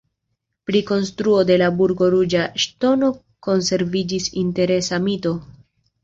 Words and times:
Pri 0.67 0.79
konstruo 0.91 1.41
de 1.49 1.57
la 1.61 1.65
burgo 1.81 2.07
Ruĝa 2.13 2.45
Ŝtono 2.63 3.09
konserviĝis 3.49 4.31
interesa 4.45 4.99
mito. 5.05 5.35